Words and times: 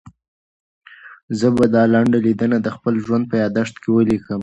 زه 1.39 1.47
به 1.55 1.65
دا 1.73 1.83
لنډه 1.93 2.19
لیدنه 2.25 2.57
د 2.61 2.67
خپل 2.75 2.93
ژوند 3.05 3.23
په 3.29 3.35
یادښت 3.43 3.75
کې 3.81 3.89
ولیکم. 3.91 4.39